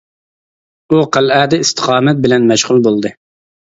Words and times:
ئۇ 0.95 1.01
قەلئەدە 1.17 1.59
ئىستىقامەت 1.65 2.25
بىلەن 2.25 2.49
مەشغۇل 2.53 2.83
بولدى. 2.89 3.13